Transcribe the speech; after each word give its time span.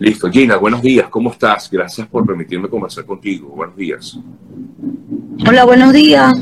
Listo. 0.00 0.30
Gina, 0.30 0.56
buenos 0.56 0.80
días. 0.80 1.08
¿Cómo 1.10 1.30
estás? 1.30 1.68
Gracias 1.70 2.06
por 2.08 2.26
permitirme 2.26 2.70
conversar 2.70 3.04
contigo. 3.04 3.48
Buenos 3.48 3.76
días. 3.76 4.18
Hola, 5.46 5.66
buenos 5.66 5.92
días. 5.92 6.34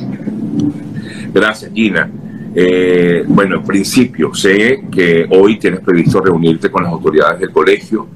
Gracias, 1.34 1.72
Gina. 1.74 2.08
Eh, 2.54 3.24
bueno, 3.26 3.56
en 3.56 3.64
principio, 3.64 4.32
sé 4.32 4.84
que 4.92 5.26
hoy 5.30 5.58
tienes 5.58 5.80
previsto 5.80 6.20
reunirte 6.20 6.70
con 6.70 6.84
las 6.84 6.92
autoridades 6.92 7.40
del 7.40 7.50
colegio 7.50 8.06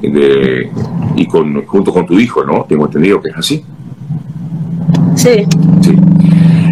y 0.00 1.26
con, 1.26 1.66
junto 1.66 1.92
con 1.92 2.06
tu 2.06 2.18
hijo, 2.18 2.42
¿no? 2.42 2.64
Tengo 2.66 2.86
entendido 2.86 3.20
que 3.20 3.28
es 3.28 3.36
así. 3.36 3.62
Sí. 5.14 5.46
Sí. 5.82 5.96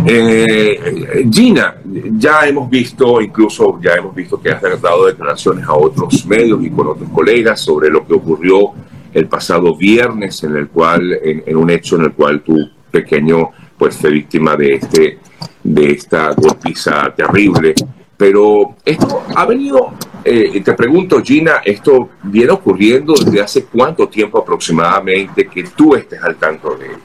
Eh, 0.07 1.29
Gina, 1.31 1.75
ya 2.17 2.47
hemos 2.47 2.69
visto, 2.69 3.21
incluso 3.21 3.79
ya 3.81 3.95
hemos 3.95 4.15
visto 4.15 4.41
que 4.41 4.51
has 4.51 4.61
dado 4.81 5.07
declaraciones 5.07 5.65
a 5.67 5.75
otros 5.75 6.27
medios 6.27 6.63
y 6.65 6.71
con 6.71 6.89
otros 6.89 7.09
colegas 7.11 7.61
sobre 7.61 7.89
lo 7.89 8.07
que 8.07 8.15
ocurrió 8.15 8.73
el 9.13 9.29
pasado 9.29 9.77
viernes, 9.77 10.43
en 10.43 10.57
el 10.57 10.69
cual, 10.69 11.17
en, 11.23 11.57
un 11.57 11.71
hecho 11.71 11.97
en 11.97 12.03
el 12.03 12.13
cual 12.13 12.43
tu 12.43 12.69
pequeño, 12.91 13.51
pues, 13.79 13.97
fue 13.97 14.11
víctima 14.11 14.57
de 14.57 14.75
este, 14.75 15.19
de 15.63 15.91
esta 15.93 16.33
golpiza 16.33 17.15
terrible. 17.15 17.75
Pero 18.17 18.77
esto 18.85 19.25
ha 19.35 19.45
venido, 19.45 19.93
eh, 20.25 20.61
te 20.61 20.73
pregunto, 20.75 21.21
Gina, 21.23 21.63
esto 21.65 22.11
viene 22.25 22.53
ocurriendo 22.53 23.15
desde 23.15 23.41
hace 23.41 23.65
cuánto 23.67 24.09
tiempo 24.09 24.39
aproximadamente 24.39 25.47
que 25.47 25.65
tú 25.65 25.95
estés 25.95 26.23
al 26.23 26.37
tanto 26.37 26.77
de 26.77 26.87
ello, 26.87 26.99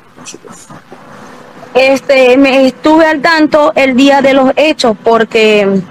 este, 1.74 2.38
me 2.38 2.68
estuve 2.68 3.06
al 3.06 3.22
tanto 3.22 3.72
el 3.76 3.96
día 3.96 4.22
de 4.22 4.34
los 4.34 4.52
hechos 4.56 4.96
porque 5.04 5.82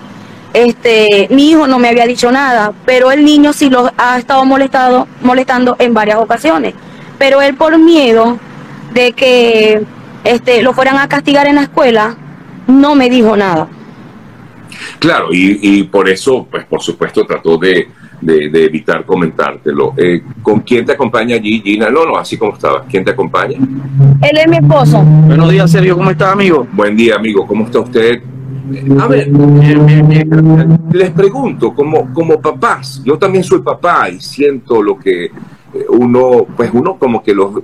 este, 0.52 1.28
mi 1.30 1.50
hijo 1.50 1.66
no 1.66 1.78
me 1.78 1.88
había 1.88 2.06
dicho 2.06 2.32
nada, 2.32 2.72
pero 2.84 3.12
el 3.12 3.24
niño 3.24 3.52
sí 3.52 3.70
lo 3.70 3.90
ha 3.96 4.18
estado 4.18 4.44
molestado, 4.44 5.06
molestando 5.22 5.76
en 5.78 5.94
varias 5.94 6.18
ocasiones. 6.18 6.74
Pero 7.18 7.42
él 7.42 7.54
por 7.54 7.78
miedo 7.78 8.38
de 8.92 9.12
que 9.12 9.82
este, 10.24 10.62
lo 10.62 10.72
fueran 10.72 10.98
a 10.98 11.08
castigar 11.08 11.46
en 11.46 11.56
la 11.56 11.62
escuela, 11.62 12.16
no 12.66 12.94
me 12.94 13.10
dijo 13.10 13.36
nada. 13.36 13.68
Claro, 14.98 15.28
y, 15.32 15.58
y 15.62 15.84
por 15.84 16.08
eso, 16.08 16.46
pues 16.50 16.64
por 16.64 16.82
supuesto, 16.82 17.24
trató 17.26 17.56
de, 17.56 17.88
de, 18.20 18.64
evitar 18.64 19.04
comentártelo. 19.04 19.94
Eh, 19.96 20.22
¿Con 20.42 20.60
quién 20.60 20.84
te 20.84 20.92
acompaña 20.92 21.36
allí, 21.36 21.60
Gina? 21.60 21.90
No, 21.90 22.04
no, 22.04 22.16
así 22.16 22.36
como 22.36 22.54
estaba. 22.54 22.84
¿Quién 22.84 23.04
te 23.04 23.12
acompaña? 23.12 23.56
Él 23.56 24.38
es 24.38 24.48
mi 24.48 24.56
esposo. 24.56 25.02
Buenos 25.02 25.50
días, 25.50 25.70
Sergio. 25.70 25.96
¿Cómo 25.96 26.10
está, 26.10 26.32
amigo? 26.32 26.66
Buen 26.72 26.96
día, 26.96 27.16
amigo. 27.16 27.46
¿Cómo 27.46 27.64
está 27.64 27.80
usted? 27.80 28.22
A 29.00 29.06
ver, 29.06 29.30
les 30.92 31.10
pregunto, 31.12 31.72
como, 31.72 32.12
como 32.12 32.38
papás, 32.38 33.02
yo 33.02 33.16
también 33.16 33.42
soy 33.42 33.62
papá 33.62 34.10
y 34.10 34.20
siento 34.20 34.82
lo 34.82 34.98
que 34.98 35.24
eh, 35.24 35.30
uno, 35.88 36.46
pues 36.54 36.70
uno 36.74 36.98
como 36.98 37.22
que 37.22 37.34
lo 37.34 37.62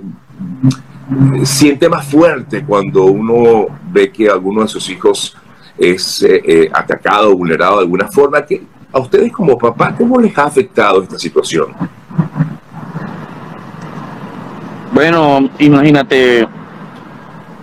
siente 1.43 1.87
más 1.89 2.07
fuerte 2.07 2.63
cuando 2.63 3.05
uno 3.05 3.67
ve 3.91 4.11
que 4.11 4.27
alguno 4.27 4.63
de 4.63 4.67
sus 4.67 4.89
hijos 4.89 5.37
es 5.77 6.23
eh, 6.23 6.71
atacado, 6.73 7.37
vulnerado 7.37 7.77
de 7.77 7.83
alguna 7.83 8.07
forma, 8.07 8.43
que 8.43 8.63
a 8.95 8.99
ustedes 8.99 9.29
como 9.33 9.57
papá, 9.57 9.93
¿cómo 9.93 10.21
les 10.21 10.37
ha 10.37 10.45
afectado 10.45 11.03
esta 11.03 11.19
situación? 11.19 11.67
Bueno, 14.93 15.49
imagínate, 15.59 16.47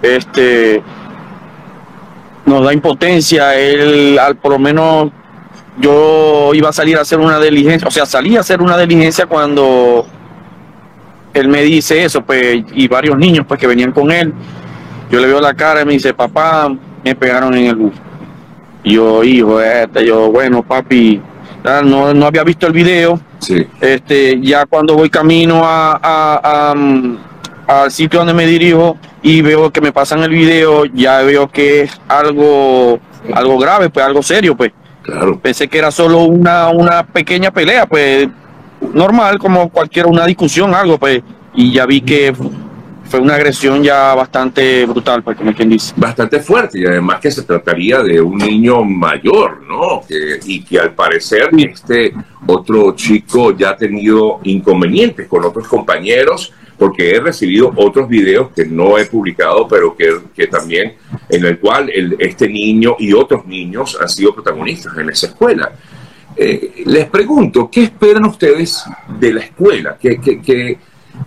este, 0.02 0.82
nos 2.44 2.62
da 2.62 2.74
impotencia, 2.74 3.54
él, 3.58 4.18
al, 4.18 4.36
por 4.36 4.52
lo 4.52 4.58
menos 4.58 5.10
yo 5.80 6.50
iba 6.52 6.68
a 6.68 6.72
salir 6.74 6.98
a 6.98 7.00
hacer 7.00 7.18
una 7.18 7.40
diligencia, 7.40 7.88
o 7.88 7.90
sea, 7.90 8.04
salí 8.04 8.36
a 8.36 8.40
hacer 8.40 8.60
una 8.60 8.76
diligencia 8.76 9.24
cuando 9.24 10.04
él 11.32 11.48
me 11.48 11.62
dice 11.62 12.04
eso, 12.04 12.20
pues, 12.20 12.62
y 12.74 12.88
varios 12.88 13.16
niños, 13.16 13.46
pues, 13.48 13.58
que 13.58 13.66
venían 13.66 13.92
con 13.92 14.10
él, 14.10 14.34
yo 15.10 15.18
le 15.18 15.28
veo 15.28 15.40
la 15.40 15.54
cara 15.54 15.80
y 15.80 15.86
me 15.86 15.94
dice, 15.94 16.12
papá, 16.12 16.70
me 17.02 17.14
pegaron 17.14 17.54
en 17.54 17.66
el 17.68 17.76
bus. 17.76 17.94
Yo, 18.84 19.22
hijo, 19.22 19.60
este, 19.60 20.06
yo, 20.06 20.30
bueno, 20.30 20.62
papi, 20.62 21.20
no, 21.84 22.12
no 22.12 22.26
había 22.26 22.42
visto 22.42 22.66
el 22.66 22.72
video. 22.72 23.20
Sí. 23.38 23.66
Este, 23.80 24.40
ya 24.40 24.66
cuando 24.66 24.94
voy 24.94 25.10
camino 25.10 25.62
a, 25.64 26.74
mm, 26.76 27.16
al 27.66 27.90
sitio 27.90 28.20
donde 28.20 28.34
me 28.34 28.46
dirijo 28.46 28.96
y 29.22 29.40
veo 29.40 29.70
que 29.70 29.80
me 29.80 29.92
pasan 29.92 30.22
el 30.22 30.30
video, 30.30 30.84
ya 30.86 31.22
veo 31.22 31.48
que 31.48 31.82
es 31.82 32.00
algo, 32.08 32.98
algo 33.32 33.58
grave, 33.58 33.90
pues 33.90 34.04
algo 34.04 34.22
serio, 34.22 34.56
pues. 34.56 34.72
Claro. 35.02 35.38
Pensé 35.40 35.66
que 35.68 35.78
era 35.78 35.90
solo 35.90 36.24
una, 36.24 36.68
una 36.68 37.04
pequeña 37.04 37.50
pelea, 37.50 37.86
pues 37.86 38.28
normal, 38.92 39.38
como 39.38 39.68
cualquier 39.68 40.06
una 40.06 40.26
discusión, 40.26 40.74
algo, 40.74 40.98
pues. 40.98 41.22
Y 41.54 41.72
ya 41.72 41.86
vi 41.86 42.00
que 42.00 42.32
fue 43.12 43.20
una 43.20 43.34
agresión 43.34 43.82
ya 43.82 44.14
bastante 44.14 44.86
brutal, 44.86 45.22
para 45.22 45.36
pues, 45.38 45.54
quien 45.54 45.68
dice. 45.68 45.92
Bastante 45.98 46.40
fuerte, 46.40 46.80
y 46.80 46.86
además 46.86 47.20
que 47.20 47.30
se 47.30 47.42
trataría 47.42 48.02
de 48.02 48.22
un 48.22 48.38
niño 48.38 48.82
mayor, 48.84 49.60
¿no? 49.68 50.00
y 50.46 50.64
que 50.64 50.78
al 50.78 50.94
parecer 50.94 51.50
este 51.58 52.14
otro 52.46 52.92
chico 52.96 53.54
ya 53.54 53.70
ha 53.70 53.76
tenido 53.76 54.40
inconvenientes 54.44 55.28
con 55.28 55.44
otros 55.44 55.68
compañeros, 55.68 56.54
porque 56.78 57.10
he 57.10 57.20
recibido 57.20 57.70
otros 57.76 58.08
videos 58.08 58.48
que 58.56 58.64
no 58.64 58.96
he 58.96 59.04
publicado, 59.04 59.68
pero 59.68 59.94
que, 59.94 60.46
también 60.46 60.94
en 61.28 61.44
el 61.44 61.58
cual 61.58 61.90
este 62.18 62.48
niño 62.48 62.96
y 62.98 63.12
otros 63.12 63.44
niños 63.44 63.98
han 64.00 64.08
sido 64.08 64.34
protagonistas 64.34 64.96
en 64.96 65.10
esa 65.10 65.26
escuela. 65.26 65.70
Eh, 66.34 66.82
les 66.86 67.10
pregunto, 67.10 67.68
¿qué 67.70 67.82
esperan 67.82 68.24
ustedes 68.24 68.82
de 69.20 69.34
la 69.34 69.40
escuela? 69.40 69.98
¿Qué, 70.00 70.18
qué, 70.18 70.40
qué 70.40 70.78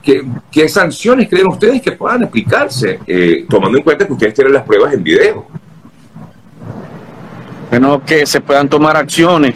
¿Qué, 0.06 0.70
sanciones 0.70 1.28
creen 1.28 1.48
ustedes 1.48 1.82
que 1.82 1.94
puedan 1.94 2.24
aplicarse, 2.24 3.00
eh, 3.08 3.46
tomando 3.50 3.80
en 3.80 3.84
cuenta 3.84 4.06
que 4.06 4.14
ustedes 4.14 4.36
tienen 4.36 4.54
las 4.54 4.62
pruebas 4.62 4.94
en 4.94 5.04
video? 5.04 5.48
Bueno, 7.72 8.04
que 8.06 8.28
se 8.28 8.40
puedan 8.40 8.70
tomar 8.70 8.96
acciones 8.96 9.56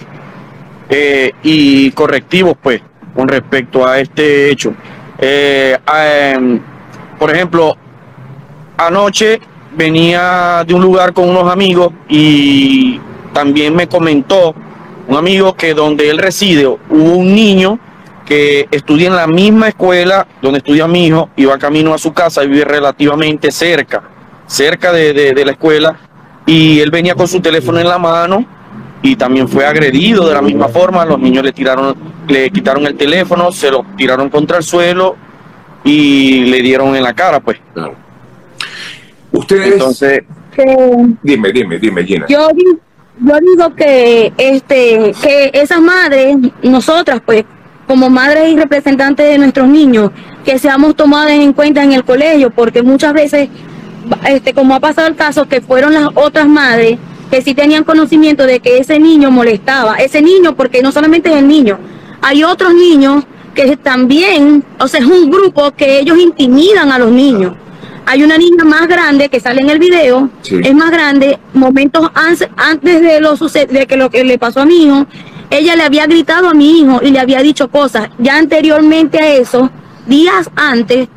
eh, 0.89 1.31
y 1.43 1.91
correctivos, 1.91 2.57
pues, 2.59 2.81
con 3.15 3.27
respecto 3.27 3.85
a 3.85 3.99
este 3.99 4.49
hecho. 4.49 4.73
Eh, 5.19 5.77
em, 6.33 6.59
por 7.19 7.29
ejemplo, 7.29 7.77
anoche 8.75 9.39
venía 9.77 10.63
de 10.65 10.73
un 10.73 10.81
lugar 10.81 11.13
con 11.13 11.29
unos 11.29 11.51
amigos 11.51 11.93
y 12.07 12.99
también 13.33 13.75
me 13.75 13.87
comentó 13.87 14.55
un 15.07 15.15
amigo 15.15 15.53
que 15.53 15.75
donde 15.75 16.09
él 16.09 16.17
reside 16.17 16.65
hubo 16.65 16.79
un 16.89 17.35
niño 17.35 17.79
que 18.29 18.67
estudia 18.69 19.07
en 19.07 19.15
la 19.15 19.25
misma 19.25 19.69
escuela 19.69 20.27
donde 20.39 20.59
estudia 20.59 20.87
mi 20.87 21.07
hijo, 21.07 21.31
iba 21.35 21.57
camino 21.57 21.95
a 21.95 21.97
su 21.97 22.13
casa 22.13 22.43
y 22.43 22.47
vive 22.47 22.63
relativamente 22.63 23.51
cerca, 23.51 24.03
cerca 24.45 24.93
de, 24.93 25.33
la 25.43 25.51
escuela, 25.51 25.99
y 26.45 26.79
él 26.79 26.91
venía 26.91 27.15
con 27.15 27.27
su 27.27 27.41
teléfono 27.41 27.79
en 27.79 27.87
la 27.87 27.97
mano 27.97 28.45
y 29.01 29.15
también 29.15 29.49
fue 29.49 29.65
agredido 29.65 30.27
de 30.27 30.35
la 30.35 30.43
misma 30.43 30.67
forma, 30.67 31.03
los 31.05 31.17
niños 31.17 31.43
le 31.43 31.51
tiraron, 31.51 31.95
le 32.27 32.51
quitaron 32.51 32.85
el 32.85 32.95
teléfono, 32.95 33.51
se 33.51 33.71
lo 33.71 33.83
tiraron 33.97 34.29
contra 34.29 34.57
el 34.57 34.63
suelo 34.63 35.15
y 35.83 36.45
le 36.45 36.61
dieron 36.61 36.95
en 36.95 37.01
la 37.01 37.13
cara, 37.15 37.39
pues. 37.39 37.57
Ustedes. 39.31 39.73
Entonces. 39.73 40.21
dime, 41.23 41.51
dime, 41.51 41.79
dime, 41.79 42.03
Gina. 42.03 42.27
Yo, 42.29 42.47
yo 43.25 43.33
digo 43.39 43.75
que, 43.75 44.31
este, 44.37 45.13
que 45.19 45.49
esas 45.51 45.81
madres, 45.81 46.37
nosotras, 46.61 47.21
pues, 47.25 47.43
como 47.89 48.07
madres 48.11 48.49
y 48.49 48.55
representantes 48.55 49.27
de 49.27 49.39
nuestros 49.39 49.67
niños, 49.67 50.11
que 50.45 50.59
seamos 50.59 50.95
tomadas 50.95 51.31
en 51.31 51.53
cuenta 51.53 51.83
en 51.83 51.91
el 51.91 52.03
colegio, 52.03 52.51
porque 52.51 52.83
muchas 52.83 53.13
veces, 53.13 53.49
este, 54.27 54.53
como 54.53 54.75
ha 54.75 54.79
pasado 54.79 55.07
el 55.07 55.15
caso, 55.15 55.47
que 55.47 55.59
fueron 55.59 55.95
las 55.95 56.09
otras 56.13 56.47
madres 56.47 56.99
que 57.31 57.41
sí 57.41 57.55
tenían 57.55 57.83
conocimiento 57.83 58.45
de 58.45 58.59
que 58.59 58.77
ese 58.77 58.99
niño 58.99 59.31
molestaba, 59.31 59.95
ese 59.95 60.21
niño, 60.21 60.55
porque 60.55 60.83
no 60.83 60.91
solamente 60.91 61.31
es 61.31 61.37
el 61.37 61.47
niño, 61.47 61.79
hay 62.21 62.43
otros 62.43 62.75
niños 62.75 63.23
que 63.55 63.75
también, 63.75 64.63
o 64.79 64.87
sea, 64.87 64.99
es 64.99 65.07
un 65.07 65.31
grupo 65.31 65.71
que 65.71 65.99
ellos 65.99 66.19
intimidan 66.19 66.91
a 66.91 66.99
los 66.99 67.11
niños. 67.11 67.53
Hay 68.05 68.23
una 68.23 68.37
niña 68.37 68.65
más 68.65 68.87
grande 68.87 69.29
que 69.29 69.39
sale 69.39 69.61
en 69.61 69.69
el 69.71 69.79
video, 69.79 70.29
es 70.43 70.75
más 70.75 70.91
grande, 70.91 71.39
momentos 71.55 72.07
antes 72.13 73.01
de, 73.01 73.19
lo 73.19 73.35
de 73.35 73.87
que 73.87 73.97
lo 73.97 74.11
que 74.11 74.23
le 74.23 74.37
pasó 74.37 74.61
a 74.61 74.65
mi 74.65 74.83
hijo, 74.83 75.07
ella 75.49 75.75
le 75.75 75.83
había 75.83 76.05
gritado 76.05 76.49
a 76.49 76.53
mi 76.53 76.79
hijo 76.79 76.99
y 77.01 77.11
le 77.11 77.19
había 77.19 77.41
dicho 77.41 77.69
cosas. 77.69 78.09
Ya 78.17 78.37
anteriormente 78.37 79.19
a 79.19 79.33
eso, 79.33 79.69
días 80.05 80.49
antes, 80.55 81.07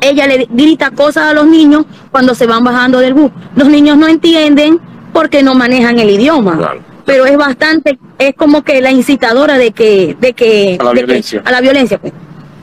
ella 0.00 0.26
le 0.26 0.46
grita 0.50 0.90
cosas 0.90 1.24
a 1.24 1.34
los 1.34 1.46
niños 1.46 1.84
cuando 2.10 2.34
se 2.34 2.46
van 2.46 2.64
bajando 2.64 3.00
del 3.00 3.14
bus. 3.14 3.30
Los 3.56 3.68
niños 3.68 3.96
no 3.96 4.08
entienden 4.08 4.80
porque 5.12 5.42
no 5.42 5.54
manejan 5.54 5.98
el 5.98 6.10
idioma. 6.10 6.74
Pero 7.04 7.26
es 7.26 7.36
bastante, 7.36 7.98
es 8.18 8.34
como 8.34 8.62
que 8.62 8.80
la 8.80 8.92
incitadora 8.92 9.58
de 9.58 9.72
que, 9.72 10.16
de 10.20 10.32
que, 10.32 10.78
a 10.80 10.84
la 10.84 10.92
violencia. 10.92 11.42
a 11.44 11.50
la 11.50 11.60
violencia 11.60 11.98
pues. 11.98 12.12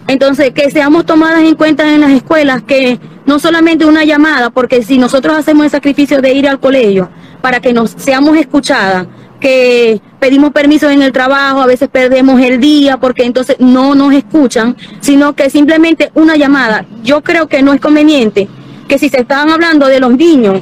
Entonces, 0.07 0.51
que 0.51 0.71
seamos 0.71 1.05
tomadas 1.05 1.41
en 1.41 1.55
cuenta 1.55 1.93
en 1.93 1.99
las 1.99 2.11
escuelas, 2.11 2.63
que 2.63 2.97
no 3.25 3.39
solamente 3.39 3.85
una 3.85 4.05
llamada, 4.05 4.49
porque 4.51 4.81
si 4.81 4.97
nosotros 4.97 5.35
hacemos 5.35 5.65
el 5.65 5.71
sacrificio 5.71 6.21
de 6.21 6.33
ir 6.33 6.47
al 6.47 6.61
colegio 6.61 7.09
para 7.41 7.59
que 7.59 7.73
nos 7.73 7.91
seamos 7.91 8.37
escuchadas, 8.37 9.05
que 9.39 10.01
pedimos 10.19 10.51
permiso 10.51 10.89
en 10.89 11.01
el 11.01 11.11
trabajo, 11.11 11.61
a 11.61 11.65
veces 11.67 11.89
perdemos 11.89 12.41
el 12.41 12.59
día 12.59 12.97
porque 12.97 13.23
entonces 13.23 13.57
no 13.59 13.95
nos 13.95 14.13
escuchan, 14.13 14.75
sino 14.99 15.33
que 15.33 15.49
simplemente 15.49 16.11
una 16.15 16.35
llamada. 16.35 16.85
Yo 17.03 17.21
creo 17.21 17.47
que 17.47 17.61
no 17.61 17.73
es 17.73 17.81
conveniente 17.81 18.47
que 18.87 18.97
si 18.97 19.09
se 19.09 19.21
estaban 19.21 19.49
hablando 19.49 19.87
de 19.87 19.99
los 19.99 20.15
niños, 20.15 20.61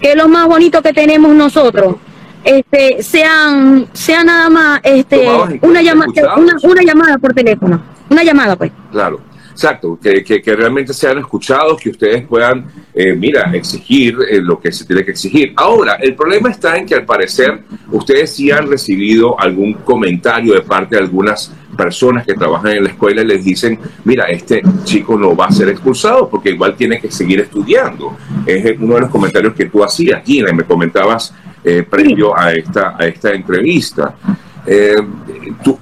que 0.00 0.12
es 0.12 0.16
lo 0.16 0.28
más 0.28 0.46
bonito 0.46 0.82
que 0.82 0.92
tenemos 0.92 1.34
nosotros, 1.34 1.96
este, 2.44 3.02
sean, 3.02 3.88
sea 3.92 4.22
nada 4.22 4.50
más 4.50 4.80
este, 4.82 5.26
una, 5.62 5.82
llama, 5.82 6.06
una, 6.36 6.56
una 6.62 6.82
llamada 6.82 7.18
por 7.18 7.32
teléfono. 7.32 7.82
Una 8.10 8.22
llamada, 8.22 8.54
pues. 8.54 8.70
Claro. 8.92 9.20
Exacto, 9.54 9.96
que, 10.02 10.24
que, 10.24 10.56
realmente 10.56 10.92
sean 10.92 11.18
escuchados, 11.18 11.80
que 11.80 11.90
ustedes 11.90 12.26
puedan, 12.26 12.66
eh, 12.92 13.14
mira, 13.14 13.52
exigir 13.52 14.18
eh, 14.28 14.40
lo 14.40 14.58
que 14.58 14.72
se 14.72 14.84
tiene 14.84 15.04
que 15.04 15.12
exigir. 15.12 15.52
Ahora, 15.54 15.94
el 15.94 16.16
problema 16.16 16.50
está 16.50 16.76
en 16.76 16.84
que 16.84 16.96
al 16.96 17.04
parecer 17.04 17.60
ustedes 17.92 18.34
sí 18.34 18.50
han 18.50 18.68
recibido 18.68 19.38
algún 19.40 19.74
comentario 19.74 20.54
de 20.54 20.62
parte 20.62 20.96
de 20.96 21.02
algunas 21.02 21.52
personas 21.76 22.26
que 22.26 22.34
trabajan 22.34 22.72
en 22.72 22.82
la 22.82 22.90
escuela 22.90 23.22
y 23.22 23.26
les 23.26 23.44
dicen, 23.44 23.78
mira, 24.04 24.24
este 24.24 24.60
chico 24.82 25.16
no 25.16 25.36
va 25.36 25.46
a 25.46 25.52
ser 25.52 25.68
expulsado 25.68 26.28
porque 26.28 26.50
igual 26.50 26.74
tiene 26.74 27.00
que 27.00 27.12
seguir 27.12 27.38
estudiando. 27.38 28.16
Es 28.44 28.76
uno 28.80 28.96
de 28.96 29.02
los 29.02 29.10
comentarios 29.10 29.54
que 29.54 29.66
tú 29.66 29.84
hacías, 29.84 30.24
Gina, 30.24 30.50
y 30.50 30.54
me 30.54 30.64
comentabas 30.64 31.32
eh, 31.62 31.84
previo 31.88 32.36
a 32.36 32.52
esta, 32.52 32.96
a 32.98 33.06
esta 33.06 33.32
entrevista. 33.32 34.16
Eh, 34.66 34.94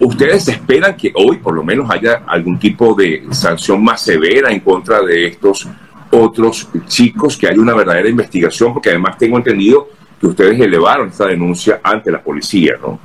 ¿Ustedes 0.01 0.49
esperan 0.49 0.97
que 0.97 1.13
hoy 1.15 1.37
por 1.37 1.55
lo 1.55 1.63
menos 1.63 1.89
haya 1.91 2.23
algún 2.27 2.59
tipo 2.59 2.95
de 2.95 3.25
sanción 3.31 3.83
más 3.83 4.03
severa 4.03 4.51
en 4.51 4.61
contra 4.61 5.01
de 5.03 5.27
estos 5.27 5.69
otros 6.11 6.69
chicos, 6.87 7.37
que 7.37 7.49
haya 7.49 7.61
una 7.61 7.75
verdadera 7.75 8.09
investigación? 8.09 8.73
Porque 8.73 8.91
además 8.91 9.17
tengo 9.19 9.37
entendido 9.39 9.89
que 10.21 10.27
ustedes 10.27 10.61
elevaron 10.61 11.09
esta 11.09 11.27
denuncia 11.27 11.81
ante 11.83 12.11
la 12.11 12.23
policía, 12.23 12.75
¿no? 12.81 12.99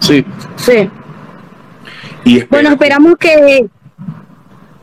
Sí. 0.00 0.24
Sí. 0.56 0.90
Y 2.24 2.44
bueno, 2.44 2.70
esperamos 2.70 3.16
que 3.18 3.66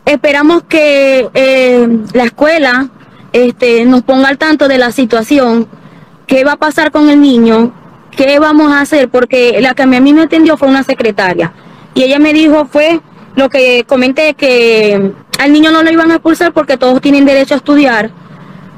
esperamos 0.05 0.63
que 0.63 1.29
eh, 1.33 1.87
la 2.13 2.25
escuela 2.25 2.89
este, 3.31 3.85
nos 3.85 4.03
ponga 4.03 4.29
al 4.29 4.37
tanto 4.37 4.67
de 4.67 4.77
la 4.77 4.91
situación, 4.91 5.67
qué 6.27 6.43
va 6.43 6.53
a 6.53 6.57
pasar 6.57 6.91
con 6.91 7.09
el 7.09 7.19
niño, 7.21 7.73
¿qué 8.15 8.39
vamos 8.39 8.71
a 8.71 8.81
hacer? 8.81 9.09
Porque 9.09 9.57
la 9.61 9.73
que 9.73 9.83
a 9.83 9.85
mí 9.85 10.13
me 10.13 10.23
atendió 10.23 10.57
fue 10.57 10.67
una 10.67 10.83
secretaria. 10.83 11.53
Y 11.93 12.03
ella 12.03 12.19
me 12.19 12.33
dijo 12.33 12.65
fue 12.65 12.99
lo 13.35 13.49
que 13.49 13.83
comenté 13.87 14.33
que 14.35 15.13
al 15.39 15.51
niño 15.51 15.71
no 15.71 15.83
lo 15.83 15.91
iban 15.91 16.11
a 16.11 16.15
expulsar 16.15 16.53
porque 16.53 16.77
todos 16.77 17.01
tienen 17.01 17.25
derecho 17.25 17.55
a 17.55 17.57
estudiar, 17.57 18.11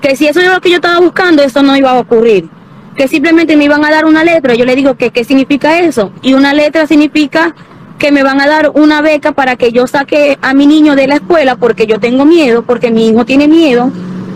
que 0.02 0.16
si 0.16 0.28
eso 0.28 0.40
es 0.40 0.48
lo 0.48 0.62
que 0.62 0.70
yo 0.70 0.76
estaba 0.76 1.00
buscando, 1.00 1.44
eso 1.44 1.62
no 1.62 1.76
iba 1.76 1.92
a 1.92 2.00
ocurrir, 2.00 2.50
que 2.96 3.08
simplemente 3.08 3.58
me 3.58 3.66
iban 3.66 3.84
a 3.84 3.92
dar 3.92 4.06
una 4.06 4.24
letra, 4.24 4.56
yo 4.56 4.66
le 4.66 4.76
digo 4.76 4.96
que 4.96 5.12
qué 5.12 5.24
significa 5.24 5.80
eso, 5.80 6.12
y 6.22 6.34
una 6.34 6.54
letra 6.54 6.88
significa 6.88 7.54
que 7.98 8.12
me 8.12 8.24
van 8.24 8.42
a 8.42 8.48
dar 8.48 8.72
una 8.74 9.02
beca 9.02 9.32
para 9.34 9.56
que 9.56 9.72
yo 9.72 9.88
saque 9.88 10.38
a 10.42 10.54
mi 10.54 10.68
niño 10.68 10.96
de 10.96 11.08
la 11.08 11.16
escuela 11.16 11.56
porque 11.56 11.88
yo 11.88 12.00
tengo 12.00 12.26
miedo, 12.26 12.64
porque 12.64 12.92
mi 12.92 13.10
hijo 13.10 13.26
tiene 13.26 13.48
miedo, 13.48 13.92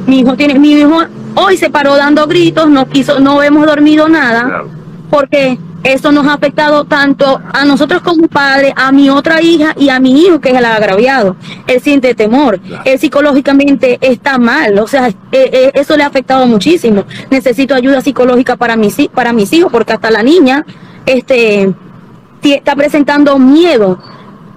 mi 0.07 0.19
hijo 0.19 0.35
tiene, 0.35 0.57
mi 0.57 0.71
hijo 0.73 1.03
hoy 1.35 1.57
se 1.57 1.69
paró 1.69 1.95
dando 1.95 2.25
gritos, 2.27 2.69
no 2.69 2.87
quiso, 2.87 3.19
no 3.19 3.43
hemos 3.43 3.65
dormido 3.65 4.07
nada 4.07 4.63
porque 5.09 5.57
eso 5.83 6.11
nos 6.11 6.27
ha 6.27 6.33
afectado 6.33 6.85
tanto 6.85 7.41
a 7.53 7.65
nosotros 7.65 8.01
como 8.01 8.27
padres, 8.27 8.73
a 8.75 8.91
mi 8.91 9.09
otra 9.09 9.41
hija 9.41 9.73
y 9.77 9.89
a 9.89 9.99
mi 9.99 10.21
hijo 10.21 10.39
que 10.39 10.49
es 10.49 10.57
el 10.57 10.65
agraviado. 10.65 11.35
Él 11.67 11.81
siente 11.81 12.13
temor, 12.15 12.59
él 12.85 12.99
psicológicamente 12.99 13.97
está 14.01 14.37
mal, 14.37 14.77
o 14.79 14.87
sea, 14.87 15.07
eh, 15.07 15.15
eh, 15.31 15.71
eso 15.73 15.95
le 15.95 16.03
ha 16.03 16.07
afectado 16.07 16.45
muchísimo. 16.47 17.05
Necesito 17.29 17.75
ayuda 17.75 18.01
psicológica 18.01 18.57
para 18.57 18.75
mis, 18.75 19.07
para 19.13 19.33
mis 19.33 19.51
hijos 19.53 19.71
porque 19.71 19.93
hasta 19.93 20.11
la 20.11 20.23
niña 20.23 20.65
este, 21.05 21.73
está 22.43 22.75
presentando 22.75 23.37
miedo. 23.39 23.99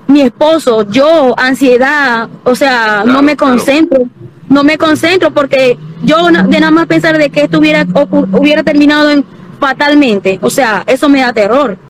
Mi 0.08 0.20
esposo, 0.20 0.82
yo, 0.90 1.34
ansiedad, 1.38 2.28
o 2.44 2.54
sea, 2.54 3.04
no 3.06 3.22
me 3.22 3.36
concentro. 3.36 4.02
No 4.48 4.64
me 4.64 4.76
concentro 4.76 5.30
porque 5.30 5.78
yo 6.02 6.26
de 6.26 6.60
nada 6.60 6.70
más 6.70 6.86
pensar 6.86 7.16
de 7.16 7.30
que 7.30 7.44
esto 7.44 7.58
hubiera, 7.58 7.86
hubiera 8.32 8.62
terminado 8.62 9.08
en 9.08 9.24
fatalmente. 9.62 10.40
O 10.42 10.50
sea, 10.50 10.82
eso 10.88 11.08
me 11.08 11.20
da 11.20 11.32
terror. 11.32 11.78